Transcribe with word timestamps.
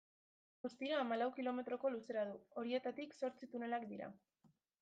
Guztira 0.63 1.01
hamalau 1.01 1.27
kilometroko 1.35 1.93
luzera 1.97 2.25
du, 2.31 2.35
horietatik 2.63 3.17
zortzi 3.21 3.51
tunelak 3.55 3.91
dira. 3.93 4.13